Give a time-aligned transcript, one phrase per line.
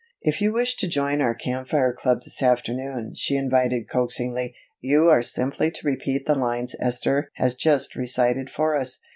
[0.23, 5.07] "If you wish to join our Camp Fire club this afternoon," she invited coaxingly, "you
[5.09, 8.97] are simply to repeat the lines Esther has just recited for us.